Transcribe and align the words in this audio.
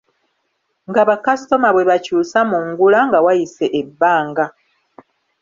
Nga 0.89 1.01
bakasitoma 1.09 1.67
bwe 1.71 1.87
bakyusa 1.89 2.39
mu 2.49 2.59
ngula 2.67 2.99
nga 3.07 3.17
wayise 3.25 3.65
ebbanga. 3.81 4.45